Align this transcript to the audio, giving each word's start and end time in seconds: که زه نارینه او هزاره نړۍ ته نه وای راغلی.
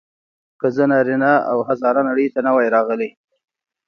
که 0.59 0.67
زه 0.75 0.83
نارینه 0.91 1.33
او 1.51 1.57
هزاره 1.69 2.01
نړۍ 2.09 2.27
ته 2.33 2.39
نه 2.45 2.51
وای 2.55 2.67
راغلی. 2.75 3.09